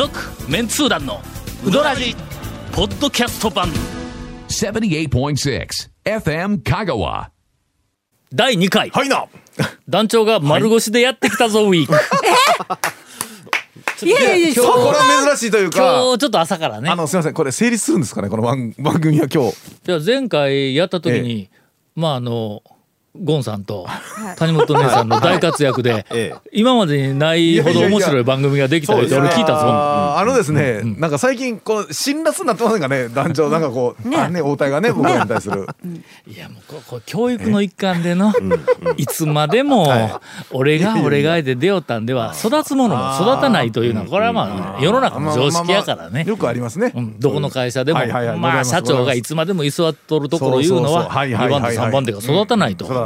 [0.00, 0.18] 続
[0.48, 1.20] メンツー団の
[1.62, 2.16] ウドラジ
[2.72, 3.68] ポッドキャスト版。
[4.48, 5.68] 78.6
[6.06, 7.26] FM Kagawa.
[8.32, 8.88] 第2回。
[8.88, 9.26] はいな。
[9.86, 11.92] 団長が丸腰でやってきたぞウィーク。
[14.06, 15.82] いやいやいや、今日そこれは珍しいというか。
[15.82, 16.88] 今日ちょっと朝からね。
[16.88, 17.34] あのすみません。
[17.34, 18.30] これ成立するんですかね？
[18.30, 19.56] この番番組は今日。
[19.84, 21.50] じゃあ前回やった時に、
[21.94, 22.62] まああの
[23.18, 23.88] ゴンさんと
[24.36, 26.34] 谷本姉さんの大活躍で、ええ。
[26.52, 29.58] 今までにないほど面白い番組ができたよって俺聞いたぞ。
[29.62, 35.66] あのですね、なんか最近こう辛辣になってませんかね団長なんかこう、あね応対がね僕らに対する。
[36.28, 38.32] いやもうここれ教育の一環での、
[38.96, 39.88] いつまでも
[40.52, 46.24] 俺が俺がで出よったんでは育つものも育たないというのはこれはまあ世の中の常識やからね。
[46.28, 47.18] よくありますね、うん。
[47.18, 47.98] どこの会社でも、
[48.38, 51.92] まあ社長がいつまでも居座っとるところいうのは2はいはいはいはい。
[51.92, 52.99] 番手3番手が育たないと。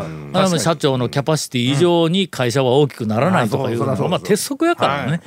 [0.58, 5.20] 社長のキャパシティ以上に会社は大きくならないとかいうのはまあ鉄則やからね。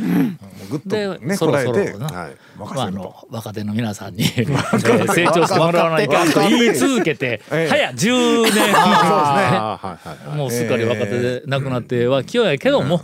[0.69, 2.35] ぐっとで、ねそろそろな、はい。
[2.57, 8.53] 任まあ、あの若手の皆さんに えー成長してもらわないかんと言い続けて ええ早10
[10.31, 10.37] 年。
[10.37, 13.01] もうすっかり若手で亡くなっては清やけども、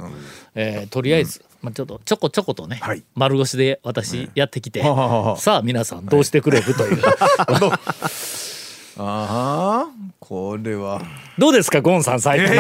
[0.56, 3.04] えーとりあえず、まあ、ちょっとちょこちょことね、はい。
[3.16, 4.82] 丸腰で私やってきて、
[5.38, 7.02] さあ皆さんどうしてくれるという。
[8.98, 9.88] ああ
[10.34, 11.00] これは。
[11.38, 12.48] どうですかゴンさん最近、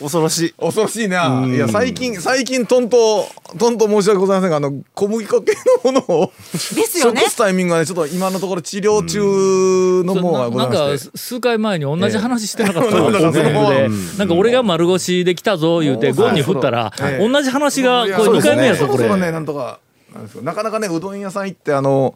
[0.00, 0.54] 恐ろしい。
[0.58, 1.44] 恐ろしいな。
[1.46, 5.52] いや最近最近トントトント申し訳ございませんがあの小麦粉系
[5.84, 7.20] のものを ですよね。
[7.20, 11.18] 食すタイミングがねちょっと今のところ治療中のものがござないんかまして。
[11.18, 13.32] 数回前に同じ話してなかったえー。
[13.32, 18.54] でうんなんか俺が丸腰で来たぞ言うてうんゴンに振ったらええ同じ話がこれ2いやそうですね。
[18.54, 19.06] 回目やぞこれ。
[19.16, 19.30] ね。
[19.30, 19.80] なんとか
[20.14, 22.14] なんですけどなかなかねうどん屋さん行ってあの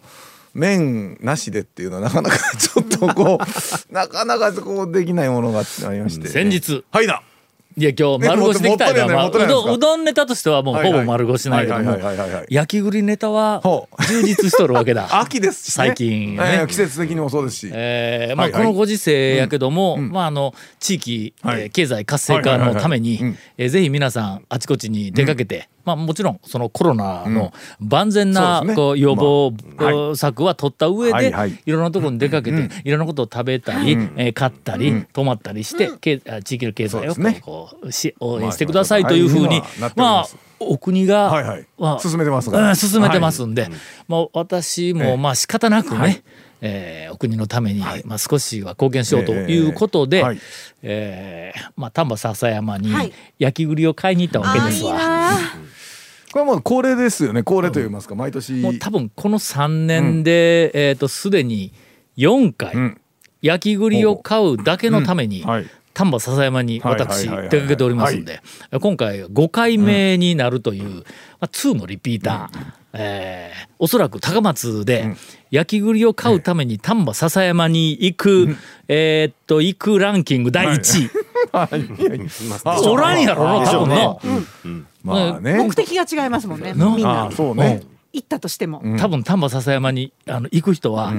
[0.57, 3.45] 麺なしでっていうのはなかなか ちょっとこう
[3.95, 6.29] なかなかこうできないものがありまして。
[6.29, 6.83] 先日。
[6.91, 7.21] はいな。
[7.79, 11.99] いや今日丸腰できたのは、まあ、うどんうどんネタとしてはもうほぼ丸腰ないけども。
[12.49, 13.61] 焼き栗ネタは
[14.09, 15.09] 充実しとるわけだ。
[15.21, 15.89] 秋ですしね。
[15.89, 16.43] 最近ね。
[16.61, 17.71] えー季節的にもそうですし。
[17.71, 21.63] えーまあ、このご時世やけども、まあ、あの地域、はい。
[21.63, 23.21] えー経済活性化のために
[23.59, 29.53] えーぜひ皆さんあちこちに出かけて、まあ、もちろんそのコロナの万全なこう予防
[30.17, 39.63] 策は取った上で、はいろんなところに出かけて、いろんなことを食べたり、えー買ったり、泊まったりして、けあ地域の経済をこうし応援してくださいというふうに、
[39.95, 40.27] まあ
[40.59, 43.69] お国が、は進めてますからうん進めてますんで、
[44.09, 46.23] まあ、私もまあ仕方なくね、はい。
[46.63, 50.23] えーお国のために、まあ、少しは貢献しようということで、
[50.83, 53.13] えまあ、丹波篠山にはい。
[53.39, 55.39] 焼き栗を買いに行ったわけですわ。
[56.37, 57.43] なこれはもう恒例ですよね。
[57.43, 58.53] 恒例と言いますか毎年。
[58.55, 61.73] もう多分この3年で、えー、とすでに
[62.19, 63.01] 4回、うん
[63.43, 65.49] 焼き栗を買うだけのために、うん。
[65.49, 65.67] はい。
[65.93, 67.49] 丹波篠山に私はいはいはいはい。
[67.51, 68.43] 出かけておりますんで
[68.81, 71.03] 今回5回目になるという、ま
[71.41, 75.17] あ、2のリピーター、えーおそらく高松で
[75.51, 78.57] 焼き栗を買うために丹波篠山に行く、
[78.89, 81.11] えーっと行くランキング第1位、
[82.89, 84.21] おらんやろな多分の、
[85.03, 85.55] まあね。
[85.59, 86.73] 目的が違いますもんね。
[86.75, 86.97] みな。
[86.97, 87.83] んなそうね。
[88.13, 88.83] 行ったとしても。
[88.99, 91.13] 多分丹波篠山にあの行く人は、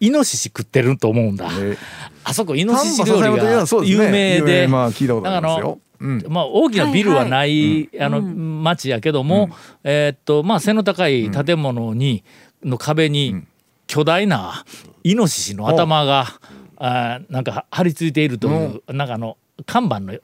[0.00, 1.76] イノシシ食ってると思うんだ、え
[2.24, 6.24] あそこイノシシ料理が有名有で、名まあ聞いたことありまあのうん。
[6.28, 9.50] まあ、大きなビルはない、あの町やけども、
[9.84, 12.24] えーっとまあ背の高い建物に、
[12.64, 13.44] の壁に
[13.86, 14.64] 巨大な
[15.04, 16.26] イノシシの頭が、
[16.78, 20.16] あーなんか張り付いているという、なんかあの看板の、あ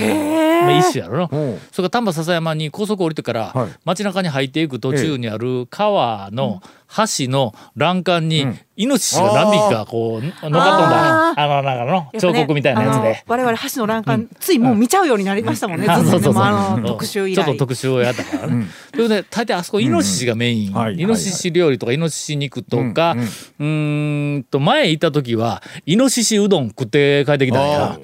[0.00, 1.28] のまあ、一種やろな。
[1.30, 1.36] う。
[1.36, 3.70] んそれから丹波篠山に高速降りてから、はい。
[3.84, 6.60] 街中に入っていく途中にある川の
[7.18, 11.28] 橋の欄干に、イノシシが何匹かこう乗っかっとんだ。
[11.30, 13.24] ああのなんかの彫刻みたいなやつで。
[13.26, 15.86] 我々橋の欄干、ついもう見ちゃうようになりましたもんね。
[15.88, 16.32] あずっと
[16.86, 17.58] 特集以ちょっと来。
[17.58, 18.66] 特集をやったからね。
[18.92, 27.98] それで大体あそこイノシシがメイン、イノシシ料理とかイノシシ肉とか、ううんーんと前行った時はイノシシうどん食って帰ってきたんや。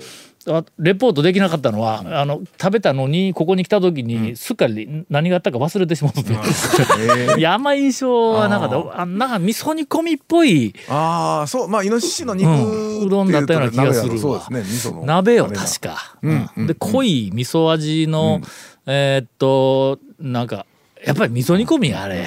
[0.48, 6.20] あレポートできなかったのは、あの食べたのにここに来た時にすっかり何があったか忘れてしまって、
[7.38, 9.02] いやあんま印象はなかった。
[9.02, 13.06] あなんか味噌煮込みっぽいああそうまあイノシシの肉うん。
[13.06, 14.18] うどんだったような気がするわ。
[14.18, 15.04] そうですね味噌の。
[15.04, 15.62] 鍋よあれが。
[15.62, 18.40] 確か、うんうんで濃い味噌味の、
[18.86, 20.66] えーっとなんか
[21.04, 22.16] やっぱり味噌煮込みあれ。
[22.18, 22.22] の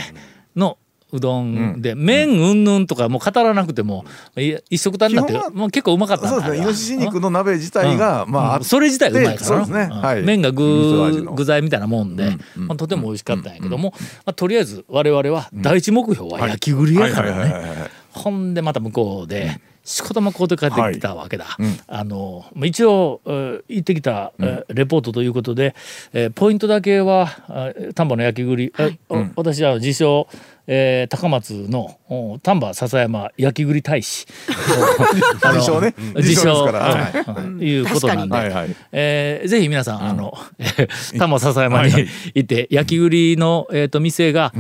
[1.16, 4.06] うどんで、麺うんぬんとかもう語らなくても
[4.38, 6.58] い一食単になってもう結構うまかったそうですね。
[6.58, 10.22] イノシシ肉の鍋自体がまあそれ自体うまいからね。
[10.24, 13.94] 麺が具具材みたいなもんで、まあ、とても美味しかったんやけども、
[14.26, 17.90] まあ、とりあえず我々は第一目標は焼き栗やからね。
[18.12, 21.46] ほんでまた向こうで、しこたまこうで帰ってきたわけだ、
[21.88, 25.76] あの一応、えー行ってきた、えーレポートということで、
[26.12, 30.28] えーポイントだけはあ丹波の焼き栗、えお私は自称、
[30.66, 34.26] えー高松のお丹波篠山焼き栗大使。
[35.54, 35.94] 自称ね。
[36.16, 37.44] 自自称い。
[37.44, 37.62] うん。
[37.62, 38.76] いうことなんで、はいはい。
[38.92, 40.36] えーぜひ皆さん、あの
[41.20, 41.94] 丹波篠山に
[42.34, 44.52] 行って焼き栗の、えー、と店が、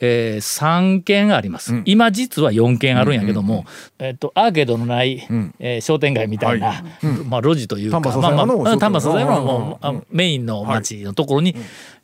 [0.00, 3.64] えー、3軒あります、今実は4軒あるんやけども、
[3.98, 5.26] えー、とアーケードのない、
[5.58, 6.82] えー商店街みたいな、
[7.28, 11.54] まあ、路地というか丹波篠山のまあまあメインの町のところに、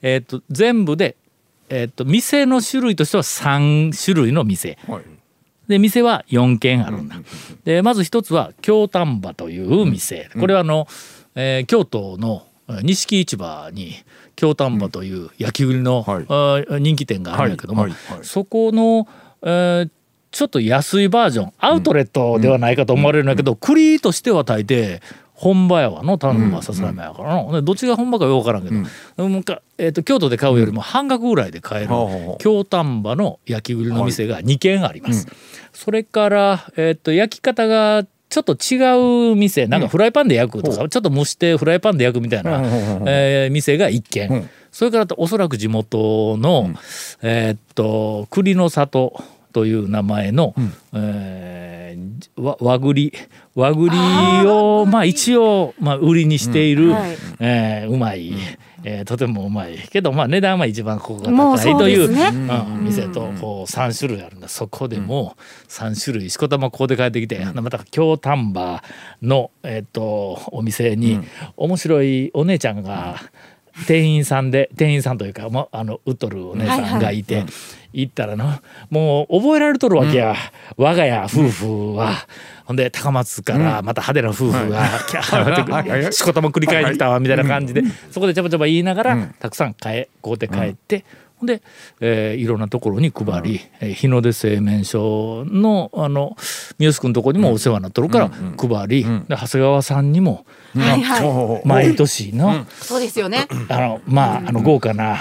[0.00, 1.16] えー、と全部で、
[1.68, 4.78] えー、と店の種類としては3種類の店。
[4.88, 5.02] はい。
[5.68, 7.16] で店は4軒あるんだ。
[7.64, 10.86] でまず一つは京丹波という店、これはあの、
[11.34, 13.94] えー京都のえー錦市場に
[14.36, 16.24] 京丹波という焼き栗の、はい。
[16.28, 17.86] あー人気店があるんやけども、
[18.22, 19.06] そこの、
[19.42, 19.90] えー
[20.32, 25.00] ちょっと安いバージョンアウトレットではないかと思われるんだけど、栗としては大抵
[25.34, 29.42] 本場やわの丹波篠山やからの、でどっちが本場かよく分からんけど、うん。
[29.42, 31.92] かえー、と京都で買うよりも半額ぐらいで買える
[32.38, 35.26] 京丹波の焼き栗の店が2軒あります。
[35.72, 42.62] それから、えー、と焼き方がちょっと違う店なんかフライパンで焼くとか、ちょっと蒸してフライパンで焼くみたいな、
[43.04, 44.50] えー店が1軒、うん。
[44.70, 46.70] それからおそらく地元の、
[47.20, 50.54] えーっと栗の里という名前の、
[50.94, 53.12] えーわ和栗。
[53.54, 53.90] 和栗
[54.46, 56.92] をまあ一応、まあ、売りにしている、うん。
[56.94, 57.16] はい。
[57.38, 58.32] えーうまい、
[58.84, 62.26] えーとてもうまいけどまあ値段は一番ここが高いというね。
[62.26, 64.48] うん店とこう3種類あるんだ。
[64.48, 65.36] そこでも
[65.68, 68.82] 3種類しこたまここで帰ってきて、また京丹波
[69.22, 71.20] の、えー、とお店に
[71.56, 73.16] 面白いお姉ちゃんが
[73.86, 77.44] 店員さんで店員さんというか、ま、あの売っとるお姉さんがいて、
[77.92, 80.34] 行ったらなもう覚えられとるわけや、
[80.76, 82.26] 我が家夫婦は。
[82.64, 91.04] ほんで高松からまた派手な夫婦がキャーってしこたま繰り返ってきたわみたいな感じでそこでちゃばちゃば言いながらたくさん買え買うて帰って
[91.46, 91.62] で、
[92.00, 96.36] えーいろんなところに配り、えー日の出製麺所のあの
[96.78, 100.44] 三好君のところにもお世話になっとるから配り、で長谷川さんにも、
[100.74, 101.68] はいはい。
[101.68, 103.46] 毎年の、そうですよね。
[103.68, 105.18] あのまああの豪華な、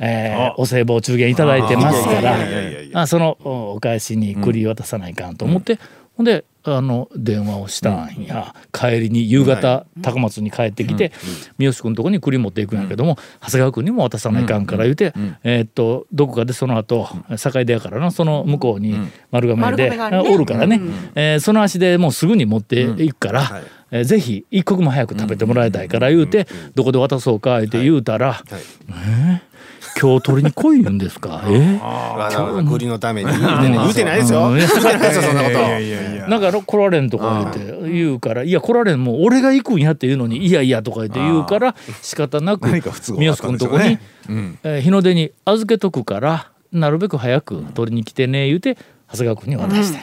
[0.00, 5.78] えーお歳暮中元いただいてますからそのおお返しに栗渡さないかんと思って、
[6.16, 11.12] ほんであの電話をしたんや、帰りに夕方、高松に帰ってきて、
[11.58, 15.12] 三好君のとこに栗持っていくんやけども、長谷川君にも渡さないかんから言うて、
[15.42, 17.06] えーっとどこかでその後
[17.36, 18.96] 境出やからのその向こうに
[19.30, 20.18] 丸亀で、ね。
[20.30, 20.80] おるからね、
[21.14, 23.62] えーその足でもうすぐに持っていくから、はい。
[23.90, 28.42] えーぜひ一刻も早く食べてもらいたいから言うて、どこで渡そうかって言うたら、
[28.88, 29.53] えー？
[30.00, 31.42] 今日取りに来い言うんですか？
[31.46, 31.80] えー。
[31.80, 48.76] わざわざ栗のために言うてないですようん言うてないですよそんなことなんか来られんとか言って言うから「いや来られんもう俺が行くんや」って言うのに「いやいや」とか言って言うから仕方なく何か不都合三好があったん君のとこに日の出に預けとくからなるべく早く取りに来てね言うて
[49.12, 49.98] 長谷川君に渡した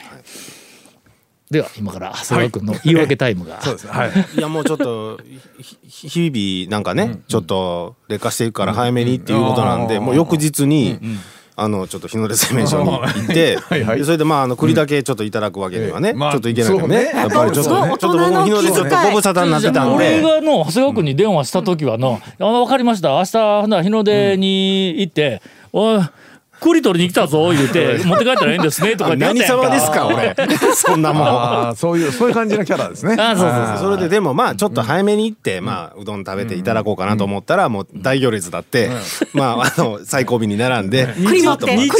[1.51, 3.85] では今から長谷川君の言い訳タイムが、 そうです。
[3.85, 4.11] ねはい。
[4.37, 5.19] いやもうちょっと
[5.59, 10.05] ひ日々なんかね、ちょっと劣化していくから早めにっていうことなんで、うん。
[10.05, 10.97] もう翌日に、
[11.57, 17.11] あのちょっと日の出製麺所に行ってはいはいでそれでまああの栗だけちょっといただくわけにはね、ちょっといけないからねね。
[17.13, 20.21] やっぱりちょっとそうちょっと僕も日の出ちょっとご無沙汰になってたんで。
[20.21, 23.09] 俺がの長谷川君に電話した時はの「あ分かりました。
[23.09, 25.41] 明日日の出に行って、
[25.73, 26.01] おい
[26.61, 30.35] 栗取りに来たぞ」言うて「持って帰ったらええんですね」とか言って何様ですか俺
[30.75, 31.75] そんなもん。
[31.75, 33.15] そういうそういう感じのキャラですね。
[33.19, 33.77] あそうそうそう。
[33.95, 38.89] それででもまあちょっと早めに行って、まあうどん食べていただこうかなと思ったらもう大行列だって、
[39.33, 41.43] まああの最後尾に並んで日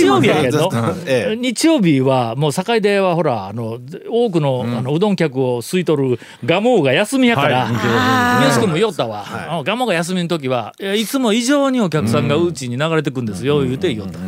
[0.06, 0.70] 曜日やけど。
[1.06, 1.36] ええ。
[1.36, 8.41] 日曜日はもう境出はほらあの多くの,、あのうどん客を吸い取る蒲生が休みやから、はい。
[8.41, 14.20] 宮津君も酔ったわ、あの蒲生が休みの時はいつも以上にお客さんがうちに流れてくんですよ、言うて酔った、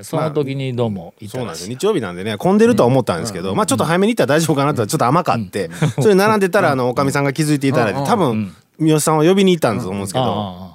[0.00, 5.70] その時にどうも行っそうなんです日曜日なんでね混んでるとは思ったんですけど、まあちょっと早めに行ったら大丈夫かなとはちょっと甘かって、
[6.00, 10.24] それ並んでたらあのおかみさんが気づいていただいて多分三好さんを呼びに行ったんだと思うんですけあ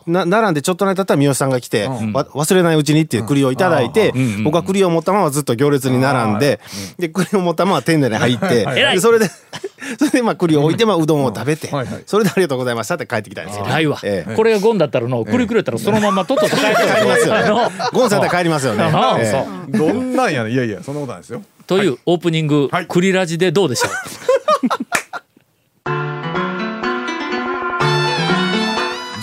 [0.07, 1.93] どな並んでちょっとの間経ったら三好さんが来て、わ
[2.25, 6.61] 忘れないうちにっていう栗をいただいて、僕は栗を持ったままずっと行列に並んで、
[6.97, 9.29] で栗を持ったまま店内に入って、それで
[9.99, 12.03] それでまあ栗を置いてまあうどんを食べて、はいはい。
[12.05, 13.65] それでありがとうございましたって帰ってきたんですよ。
[13.65, 14.35] ないわ、ええ。
[14.35, 17.71] これがゴンだったらの栗くれたらそのままとっとと帰って帰りますよね。
[17.93, 18.89] ゴンさんだったら帰りますよね。
[19.19, 19.77] ええ。
[19.77, 21.41] どんなんやねいやいやそんなことないですよ。
[21.67, 22.85] というオープニング、はい。
[22.87, 23.89] 栗ラジでどうでしょ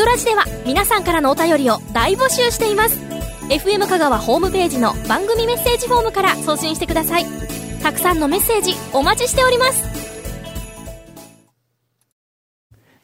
[0.00, 2.98] ドラジでは皆さんからのお便りを大募集しています。
[3.50, 7.26] FM 香川ホームページの番組メッセージフォームから送信してください。
[7.82, 9.84] たくさんのメッセージお待ちしております。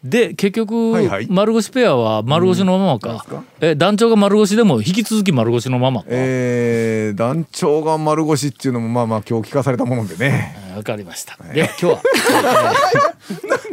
[0.03, 1.27] で結局、はいはい。
[1.29, 3.47] 丸腰ペアは丸腰のままか,、なん。
[3.61, 10.65] え団長が丸腰でも引き続き丸腰のままか、えー、団長が丸腰っていうのもまあまあ今日聞かされたものでね。
[10.75, 11.37] わかりました。
[11.53, 12.03] では今日は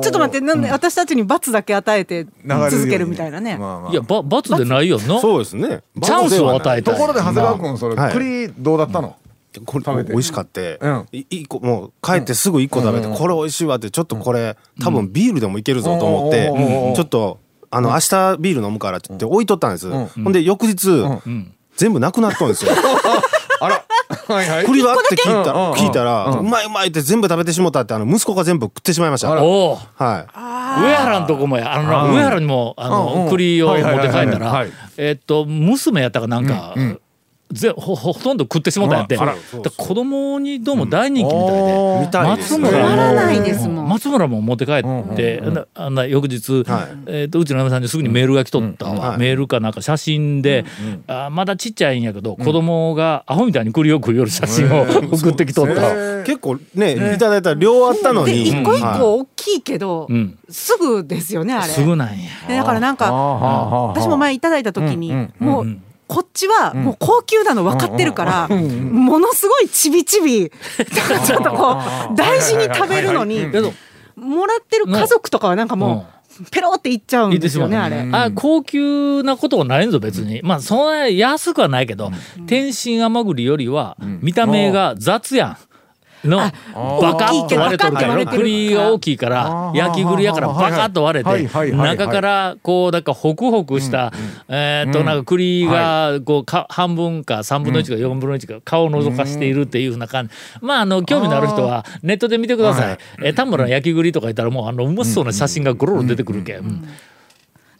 [0.00, 2.26] ちょっと待ってなんで私たちに罰だけ与えて
[2.70, 3.56] 続けるみたいなね。
[3.56, 3.92] まあまあ。
[3.92, 5.20] いやば罰でないよな。
[5.20, 5.82] そうですね。
[6.02, 6.94] チャンスを与えたい。
[6.94, 8.12] ところで長谷川君それはい。
[8.12, 9.16] 栗どうだったの、
[9.64, 10.12] これ食べて。
[10.12, 11.06] 美味しかって、うん。
[11.48, 13.16] 個もう帰ってすぐ一個食べて、うん。
[13.16, 16.94] これ美味しいわってちょっとこれ、多分ビールでもいけるぞと思って、うん。
[16.94, 20.06] ちょっとあの、明日ビール飲むからって言って置いとったんです、ん。
[20.06, 21.54] ほんで翌日、ん。
[21.76, 22.72] 全部なくなったんですよ。
[23.60, 24.64] あらはいはい。
[24.64, 27.80] 栗はって聞いたうんうん聞いたら、ううんまいうまいって全部食べてしもた。
[27.80, 29.42] ってあの息子が全部食ってしまいました。
[29.42, 30.26] おおはい。
[30.82, 31.74] 上原のとこもや。
[31.74, 32.14] あのなうん。
[32.14, 37.00] 上原にもあの、栗を持って帰ったらはいえっと娘やったかなんか、うんうん
[37.52, 39.18] ぜほほとんど食ってしもたんやって、う
[39.76, 42.42] 子供にどうも大人気みたいで。
[42.42, 42.88] 松村
[43.68, 46.88] も松村も持って帰って、なあんな翌日、はい。
[47.06, 49.18] えー、とうちの嫁さんにすぐにメールが来とったわ、うんはい。
[49.18, 50.66] メールかなんか写真で、
[51.06, 59.00] あまだちっちゃいんやけど、子供がアホみたいに栗を食いよる写真を 送ってきとった、結構ね、いただいた量あったのでに一個一はい。
[59.00, 61.72] 個大きいけど、うん、すぐですよねあれ。
[61.72, 62.14] すぐなんや。
[62.46, 63.10] でだからなんか
[63.94, 70.50] 私も前いただいた時に、うんもう、うんこっちはもう高級なの分かってるから、ものすごいちびちび。
[71.24, 71.76] ちょっとこ
[72.12, 73.46] う大事に食べるのに
[74.16, 76.06] もらってる家族とかはなんかも
[76.40, 78.08] うペロっていっちゃうんですよねあれ。
[78.12, 82.10] あ高級なことはないんぞ別に、まあそんな安くはないけど、
[82.46, 85.56] 天津甘栗よりは見た目が雑やん。
[86.24, 88.26] のバカッと割れとるから。
[88.26, 94.12] 栗が大きいから焼き栗やからバカッと割れて中からこうなんかホクホクした
[94.48, 100.34] えーっとなんか栗がこうか半分か3分の1か4分の1か顔を覗かしているっていうふうな感じ。
[100.60, 102.98] まああの興味のある人はネットで見てください。
[103.22, 106.88] えー田村の焼き栗とか言ったらもうあのうまそうな写真がゴロゴロ出てくるけん。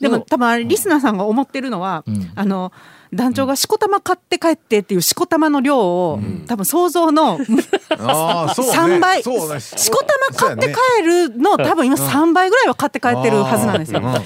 [0.00, 2.30] でも多分リスナーさんが思ってるのは、ん。
[2.36, 2.72] あの
[3.12, 7.46] 団長がしこたま買って帰ってっていうしこたまの量を、多分想像のうね。
[7.88, 14.00] 3倍、そうだしこたま買って帰るの、多分今3倍ぐらいは買って帰ってるはずなんですよ。
[14.00, 14.22] うんうんうん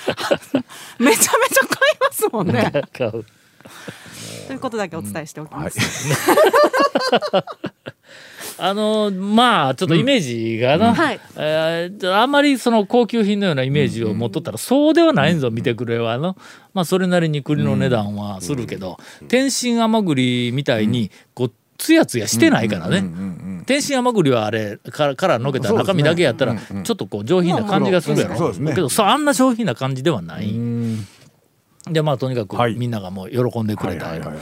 [0.98, 2.70] めちゃめちゃ買いますもんね。
[2.96, 3.24] 買う
[4.46, 5.78] ということだけお伝えしておきます。
[8.60, 11.20] あのまあちょっとイメージがな、はい。
[11.36, 16.36] えーあんまりその高級品のようなイメージを持っとったらそうではないんぞ見てくれはの。
[16.74, 18.98] まあそれなりに栗の値段はするけど、
[19.28, 23.02] 天津甘栗みたいにこうツヤツヤしてないからね。
[23.66, 28.74] 天津甘栗はあれからからのけた中身だけやったらちょっとこう上品な感じがするやろ、そうですね。
[28.74, 31.06] けどそうあんな上品な感じではない、うん。
[31.90, 32.74] でまあとにかくはい。
[32.74, 34.34] みんながもう喜んでくれた、は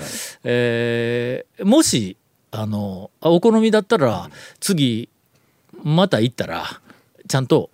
[0.45, 2.17] えーもし
[2.51, 5.09] あのあお好みだったら次
[5.83, 6.65] また行ったら
[7.29, 7.71] ちゃんと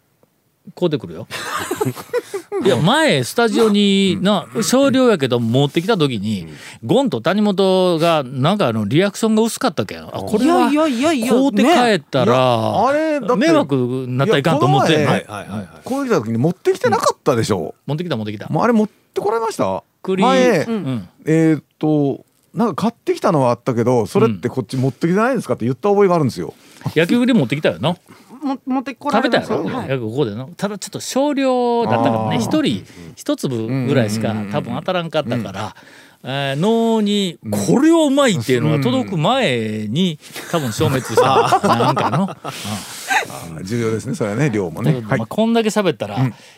[0.74, 1.26] 買うてくるよ。
[2.64, 6.46] いや前スタジオにな少量やけど持ってきた時に
[6.84, 10.04] ゴンと谷本がなんかあのリアクションが薄かったけん。
[10.04, 15.26] あこれはいやいやいやいや買うて帰ったら迷惑になったらいかんと思って
[15.84, 17.74] こういう時に持ってきてなかったでしょ？
[17.86, 18.48] 持ってきた持ってきた。
[18.48, 19.82] もうあれ持ってこられました？
[20.02, 21.08] 栗前、うん。
[21.26, 26.54] えーっとなんか買ってきたのはあったけどそれってこっち持ってきてないんですかって言った覚えがあるんですよ。
[26.94, 27.96] 焼き栗持ってきたよな。
[28.44, 29.64] も持ってこら食べたやろ。
[29.64, 29.98] はい。
[29.98, 32.38] ここでのただちょっと少量だったからね。
[32.38, 32.84] 一人
[33.16, 35.74] 一粒ぐらいしか多分当たらんかったから、
[36.24, 40.18] えー脳にこれはうまいっていうのが届く前に
[40.50, 41.60] 多分消滅した。
[41.68, 41.94] なん。
[41.94, 42.30] かの？
[42.30, 44.94] あ重要ですねそれはね量もね。
[44.94, 46.16] はいまあ、こんだけ喋ったら、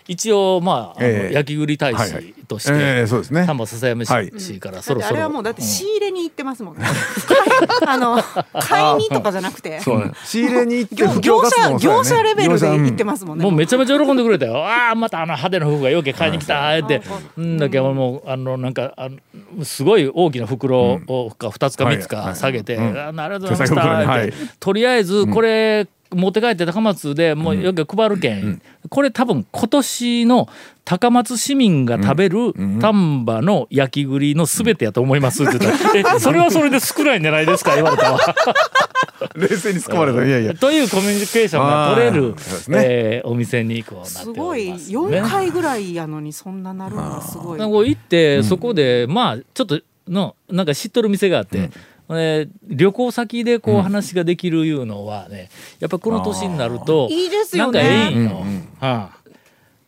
[0.08, 2.22] 一応まあ焼き栗大はいはい。
[2.22, 3.44] 使として、えーそうですね。
[3.46, 6.84] 丹波篠山はい市からそろそろ、れはもうだって仕入れに行ってますもんね。
[7.86, 8.22] あの
[8.60, 9.80] 買いにとかじゃなくて。
[9.80, 10.12] そうね。
[10.24, 13.44] 仕入れに行って業者業者レベルで行ってまますもんね。
[13.44, 14.64] もうめちゃめちゃ喜んでくれたよ。
[14.64, 17.02] ああまたあの派手な服がよけ買いに来たって。
[17.36, 17.58] うん。
[17.58, 19.16] だけどもうあのなんかあの
[19.64, 22.96] すごい大きな袋をか2つか3つか下げて、うん。
[22.96, 30.48] あありがとうございました手提げ袋にって、はいとりあえずこれ持って帰って高松でもうよく配るけん、これ多分今年の
[30.84, 35.92] 高松市民が食べる丹波の焼き栗の全てやと思いますって言った。
[36.10, 38.20] ら「えそれはそれで少ない狙いですか?」言われたわ。
[39.34, 40.24] 冷静に突っ込まれた。
[40.24, 40.54] いやいや。
[40.54, 42.34] というコミュニケーションが取れる
[42.68, 42.84] ね。
[42.84, 44.96] えーお店にこうなってすごいおります、ね。
[44.96, 47.88] 4回ぐらいやのにそんななるのがすごい。
[47.88, 51.70] 行って、そこでまあちょっとのなんか知っとる店があって、
[52.10, 58.42] えー旅行先でこう話ができるいうのはねやっぱこの年になるといいですよなんかええねんよ。
[58.80, 59.16] はあ。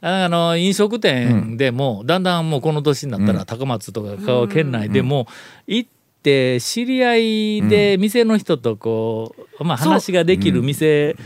[0.01, 5.27] あの飲食店でも、だんだんもうこの年になったら高松とか香川県内でも
[5.67, 5.91] 行っ
[6.23, 11.17] て知り合いで店の人とこう、まあ、話ができる店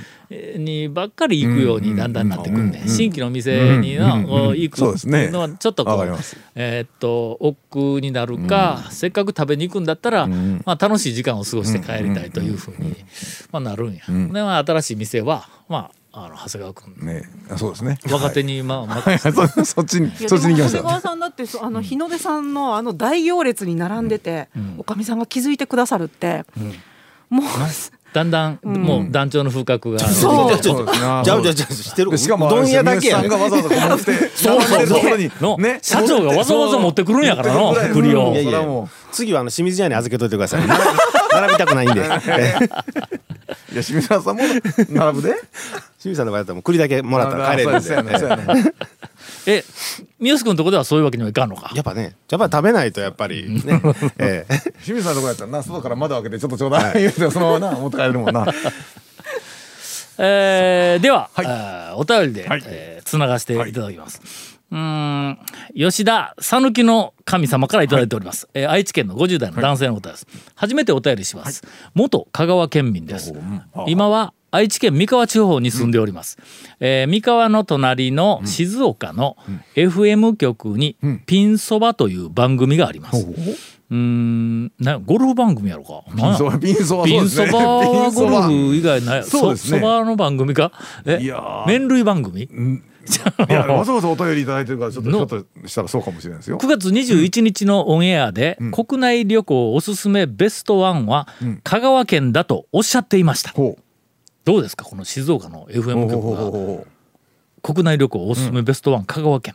[0.57, 2.71] にばっかり行くようにだんだんなってくん。
[2.71, 6.19] ね、新規の店にの、行くのはちょっとこう
[6.55, 12.97] えーっと億劫になるか、せっかく食べに行くんだったら、まあ、楽しい時間を過ごして帰りたいというふうに、
[13.51, 14.03] まあ、なるんや。
[14.07, 16.95] でまあ、新しい店は、まあ、あの長谷川君。
[17.07, 17.23] ね。
[17.50, 17.99] あそうですね。
[18.11, 19.19] 若手に、まあまはい。
[19.19, 20.78] はい そそっちにそっちに行きました。
[20.78, 26.45] でも長谷川さんだってそあの日の出さんのあの大行列に並んでて、おかみさんが気づいてくださるって、
[27.31, 27.45] もう
[28.12, 30.00] だんだん、もう団長の風格が。
[30.00, 30.52] そう。
[30.52, 30.57] そう。
[30.57, 32.11] ですねじゃあじゃあじゃあ知ってる？
[32.11, 33.28] でしかもうどん屋だけやね。
[33.31, 35.78] 三好さんがわざわざ持って そね。
[35.81, 38.87] 社長がわざわざ持ってくるんやからの栗を。
[39.12, 40.62] 次はあの清水屋に預けといてください。
[41.33, 42.02] 並びたくないんで
[43.73, 44.35] いや清水さんも
[44.91, 45.35] 並ぶで。
[46.02, 48.17] 清水さんの場合だったらもう栗だけもらったら帰れるんで。
[48.57, 48.75] ね
[49.47, 49.64] え
[50.21, 51.71] 三好君のとこではそういうわけにはいかんのか？
[51.75, 53.81] やっぱねやっぱり食べないとやっぱりね。
[54.19, 54.59] ええ。
[54.85, 58.47] 清水さんのとこやったらな外から窓開けてちょっとちょうだい言うてそのままな持って帰れるもんな。
[60.19, 61.47] えーでは、はい。
[61.47, 62.62] えーお便りで、はい。
[62.67, 64.52] えーつながしていただきます。
[64.73, 65.38] うーん。
[65.76, 71.62] 吉田讃岐の神様からいただいております、えー愛知県の50代の男性の方です、初めてお便りします、
[71.95, 73.33] 元香川県民です、
[73.87, 76.38] 今は愛知県三河地方に住んでおります、
[76.81, 79.37] えー三河の隣の静岡の
[79.76, 84.73] FM 局にピンそばという番組があります、うーん。
[84.79, 86.02] なゴルフ番組やろか。
[86.17, 89.25] ピンそばピンそばピンそばはゴルフ以外ない。
[89.25, 89.79] そうですね。
[89.79, 90.73] そばの番組か？
[91.05, 91.21] え
[91.67, 92.49] 麺類番組？
[93.49, 96.59] いやわざわざお便りいただいてるからちょっとひのょっとしたらそうかもしれないですよ。
[96.59, 101.27] 9月21日のオンエアで、国内旅行おすすめベストワンは
[101.65, 103.83] 香川県だとおっしゃっていました、ほう。
[104.45, 106.87] どうですかこの静岡の FM 局がほ
[107.62, 109.55] 国内旅行おすすめベストワン香川県、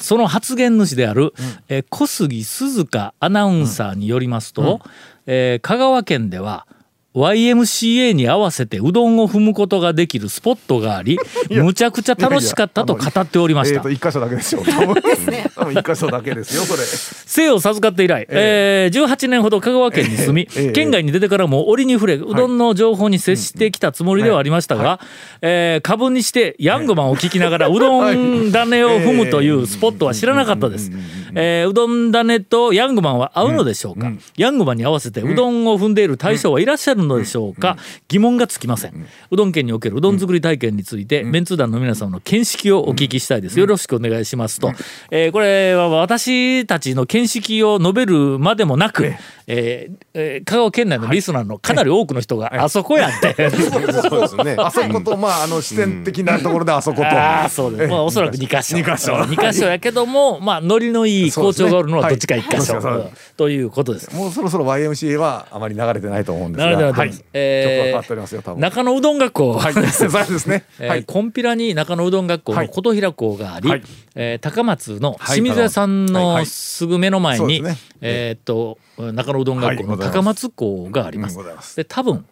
[0.00, 1.32] その発言主である、
[1.68, 4.80] えー小杉鈴鹿アナウンサーによりますと、
[5.26, 6.66] えー香川県では
[7.14, 11.18] YMCA に合わせてうどんを踏むことができるスポットがあり
[11.50, 13.76] むちゃくちゃ楽しかったと語っておりました。
[13.76, 14.62] えっと一箇所だけですよ
[15.70, 16.82] 一箇所だけですよそれ。
[17.26, 20.72] 生を授かって以来、えー18年ほど香川県に住み、ええ。
[20.72, 25.00] 県外に出てからも折に触れうどんの情報に接してきたつもりではありましたが、
[25.42, 30.90] えー株にしてヤングマンを聞きながらうどん種を踏むというスポットは知らなかったです。
[31.34, 37.76] えーうどん種とヤングマンは合うのでしょうか、ヤングマンに合わせてうどんを踏んでいる大将はいらっしゃるのでしょうか、
[38.08, 39.06] 疑問がつきません。
[39.30, 43.58] うどん県におけるうどん作り体験について、メンツー団の皆さんの見識をお聞きしたいです。
[43.58, 44.72] よろしくお願いしますと。
[45.10, 49.12] えーこれは私たちの見識を述べるまでもなく、
[49.54, 53.50] えーえー香川県内のリスナーのかなり多くの人があそこやって。
[53.50, 54.56] そうですね。
[54.58, 57.06] あそことまああの視点的なところであそこと。
[57.06, 57.90] ああそうです。
[57.90, 58.76] まあおそらく2箇所。
[58.76, 59.24] 二箇所。
[59.26, 64.14] 二箇所やけども、まあノリのいい校長がおるのはどっちか1箇所、ということです。
[64.16, 66.64] もうそろそろ YMCA はあまり流れてないと思うんですが。
[66.64, 67.08] なるほど、はい。
[67.10, 68.60] はいえ曲は変わっておりますよ多分。
[68.60, 70.64] 中野うどん学校、は いそうですね。
[70.78, 71.04] えーはい。
[71.04, 72.68] コンピラに中野うどん学校のはい。
[72.70, 73.82] 琴平校があり、はい。
[74.14, 75.40] えー高松のはい。
[75.40, 77.62] 清水屋さんのすぐ目の前に、
[78.00, 78.78] えーっと
[79.10, 81.32] 中野うどん学校の高松校があります。
[81.32, 82.24] うんございますで多分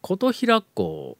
[0.00, 1.16] 琴平校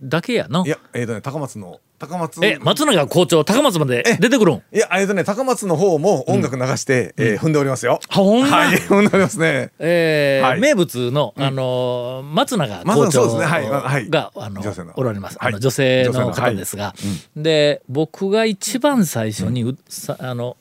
[0.00, 0.68] だけやのい。
[0.68, 2.44] やえっとね高松の高松。
[2.44, 4.62] え松永校長高松まで出てくるん？
[4.72, 7.98] いやえっとね高松の方も音楽流してえー踏んでおりますよ。
[8.08, 8.56] あほんま？
[8.58, 9.70] はい 踏んでおりますね。
[9.78, 10.60] えーはい。
[10.60, 14.08] 名物の、あのー松永校長はいはい。
[14.10, 14.62] が、あの
[14.96, 15.48] おられます、はい。
[15.48, 16.94] あの女性の方ですが、
[17.36, 20.56] で僕が一番最初にう、さあの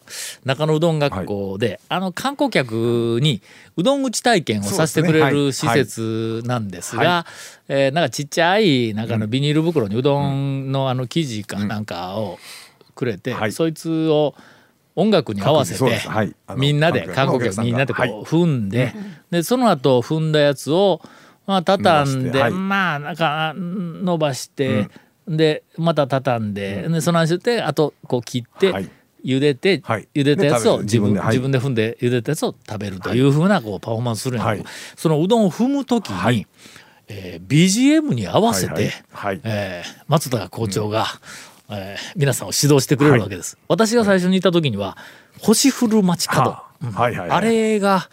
[0.45, 3.41] 中野うどん学校で、あの観光客に
[3.76, 7.26] うどん打ち体験をさせてくれる施設なんですが、は
[7.70, 12.40] えーなんかちっちゃいなんかあのビニール袋にうどんのあの生地かなんかを
[12.96, 13.52] くれて、はい。
[13.52, 14.36] そいつを
[14.96, 16.36] 音楽に合わせて、はい。
[16.56, 18.94] みんなで観光観光客みんなでこう踏んで、
[19.30, 21.02] でその後踏んだやつを
[21.46, 24.90] まあ畳んで、まあなんかうん伸ばして、
[25.28, 28.90] でまた畳んで,、でその足であとこう切って、はい。
[29.26, 30.08] 茹でて、はい。
[30.16, 34.74] 茹でたやつをで自分自分で踏んで茹でたやつを食べるというふうなこうパフォーマンスするんやけど、はい。
[34.96, 36.48] そのうどんを踏む時に、はい
[37.10, 41.06] えー BGM に合わせて、はいえー松田校長が、
[41.70, 43.58] えー皆さんを指導してくれるわけです。
[43.67, 44.98] 私が最初にいた時には
[45.39, 46.63] 「星降る街角」は
[47.30, 47.41] あ。
[47.41, 48.10] れが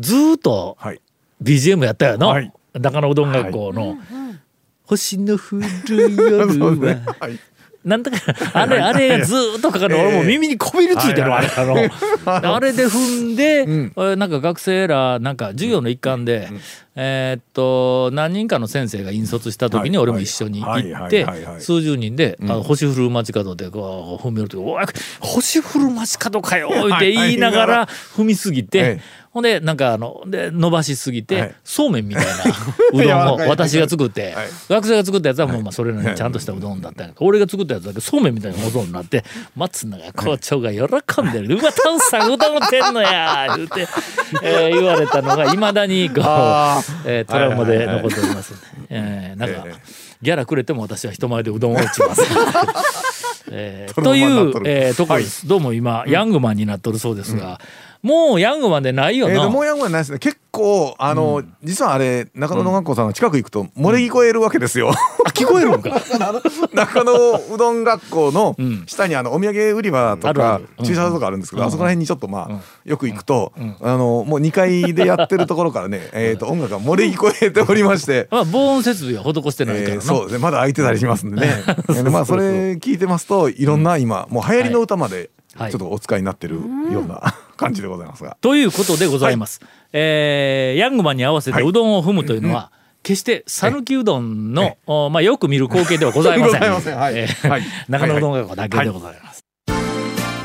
[0.00, 1.00] ずーっとはい。
[1.42, 2.52] BGM やったよの、はい。
[2.74, 3.96] 中野うどん学校の
[4.84, 5.56] 「星の降
[5.88, 7.38] る夜は 」はい。
[7.84, 8.18] なんだか
[8.54, 9.96] あれあれがずーっとかかる。
[9.96, 11.76] の俺もう耳にこびりついてるわあれあの。
[12.54, 13.92] あれで踏んで、ん。
[13.96, 16.48] えーなんか学生らなんか授業の一環で、
[17.00, 21.24] えーっと何人かの先生が引率した時にはい俺も一緒に行はいって
[21.60, 24.84] 数十人で「あの星降る街角」でこう踏み寄ると「おい
[25.20, 28.78] 星降る街角かよ」って言いながら踏みすぎて。
[28.78, 31.54] ええほんでなんかあので伸ばしすぎて、はい。
[31.62, 32.32] そうめんみたいな
[32.92, 34.48] うどんを私が作って、はい。
[34.68, 40.82] 学生が作ったやつはもうまあそれなりにちゃんとしたうどんだったんやけど、俺が作ったやつだけそうめんみたいなうどんになって松永校長が喜
[41.22, 43.86] んでる「うわタンさんうどんてんのや」言うて、
[44.42, 48.54] えー言われたのがいまだにこう、あえートラウマで残っております、
[48.90, 52.22] えーなんか、ええギャラくれても私は人前でうどんを打ちます。
[53.50, 57.60] えートというえーところです、どうも今、ヤングマンになっとるそうですが、
[58.02, 59.34] もうヤングマンでないよな。
[59.34, 60.18] えーともうやんごはないですね。
[60.18, 65.90] 結構あの、実はあれ中野の学校さんの近く行くと漏れ聞こえるわけですよ、あ聞こえるのか。
[66.72, 68.84] 中野うどん学校のん。
[68.86, 72.60] 下にあのお土産売り場とか駐車場とかあるんですけど、あそこら辺にちょっとまあ、うん。
[72.84, 78.28] よく行くと、あのもう2階でやってるところからね、 えー、と音楽が漏れ聞こえておりまして。
[78.32, 79.94] まあ、防音設備は施してないからな。
[79.94, 80.38] えーそうですね。
[80.38, 81.64] まだ空いてたりしますんでね。
[82.10, 85.72] まあそれ聞いてますといろんな今もう流行りの歌までちょはい。
[85.72, 86.56] っとお使いになってる
[86.92, 89.60] ような感じでございますがということでございます。
[89.92, 92.70] えーヤングマンに合わせてはいうどんを踏むというのは、
[93.02, 96.60] 決して讃岐うどんの、おまあ、よく見る光景ではございません。
[96.60, 99.44] ございませんはいえーはい中野うどん学校だけでございます。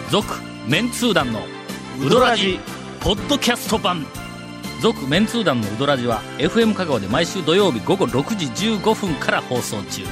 [0.10, 0.34] 続、
[0.68, 1.42] メンツー団の
[2.02, 2.60] ウドラジ
[3.00, 4.06] ポッドキャスト版。
[4.82, 8.48] 続メンツー団のウドラジは FM 香川で毎週土曜日午後6時
[8.78, 10.04] 15分から放送中。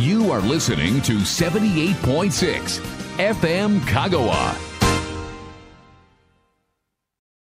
[0.00, 2.82] You are listening to 78.6
[3.16, 4.67] FM Kagawa.